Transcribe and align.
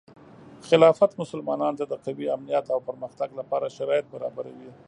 خلافت 0.67 1.11
مسلمانانو 1.21 1.79
ته 1.79 1.85
د 1.87 1.93
قوي 2.05 2.25
امنیت 2.35 2.65
او 2.73 2.79
پرمختګ 2.87 3.29
لپاره 3.39 3.73
شرایط 3.77 4.05
برابروي. 4.13 4.69